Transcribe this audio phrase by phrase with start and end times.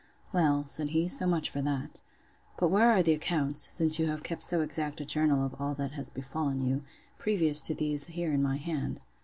[0.33, 4.41] Well, said he, so much for that—But where are the accounts (since you have kept
[4.41, 6.81] so exact a journal of all that has befallen you)
[7.19, 8.99] previous to these here in my hand?